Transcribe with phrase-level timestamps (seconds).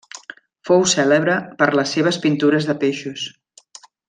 [0.69, 3.29] Fou cèlebre per les seves pintures de peixos.